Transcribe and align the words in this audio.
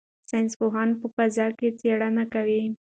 ساینس 0.29 0.53
پوهان 0.59 0.89
په 0.99 1.07
فضا 1.15 1.47
کې 1.57 1.67
څېړنې 1.79 2.25
کوي. 2.33 2.61